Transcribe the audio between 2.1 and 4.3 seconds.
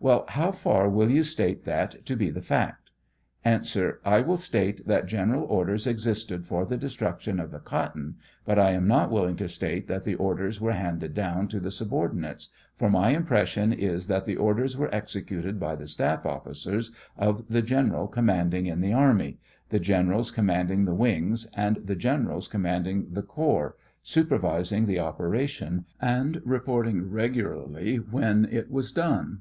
be the fact? A. I